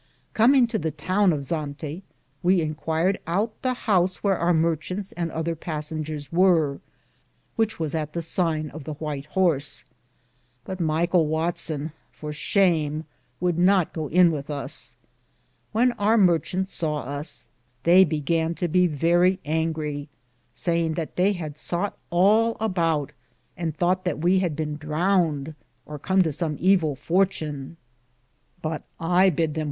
[0.33, 2.01] Cominge to the towne of Zante,
[2.41, 6.79] we Inquiered out the house wheare our marchants and other passingeres weare,
[7.55, 9.85] which was at the sine of the Whyte Horse;
[10.65, 13.05] but Myghell Watson, for shame,
[13.39, 14.95] would not go in with us.
[15.71, 17.47] When our martchantes saw us,
[17.83, 20.07] they began to be verrie angrie,
[20.51, 23.11] sayinge that they had soughte alaboute,
[23.55, 25.53] and thoughte that we had bene drowned,
[25.85, 27.77] or com to som evell fortune;
[28.63, 29.57] but I bid them departurp: from zante.